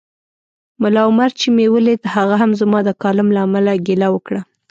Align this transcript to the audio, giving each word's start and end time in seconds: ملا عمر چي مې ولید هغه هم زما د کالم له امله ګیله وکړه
ملا 0.81 1.01
عمر 1.09 1.29
چي 1.39 1.47
مې 1.55 1.65
ولید 1.75 2.01
هغه 2.15 2.35
هم 2.41 2.51
زما 2.61 2.79
د 2.83 2.89
کالم 3.01 3.27
له 3.35 3.39
امله 3.47 3.73
ګیله 3.87 4.07
وکړه 4.11 4.41